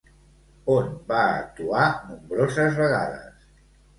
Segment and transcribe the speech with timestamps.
[0.75, 3.47] On va actuar nombroses vegades?